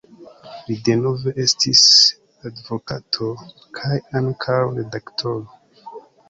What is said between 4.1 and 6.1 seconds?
ankaŭ redaktoro.